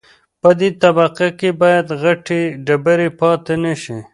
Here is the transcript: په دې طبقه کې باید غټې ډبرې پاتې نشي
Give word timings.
په 0.41 0.49
دې 0.59 0.69
طبقه 0.81 1.27
کې 1.39 1.49
باید 1.61 1.87
غټې 2.01 2.41
ډبرې 2.65 3.09
پاتې 3.19 3.55
نشي 3.63 3.97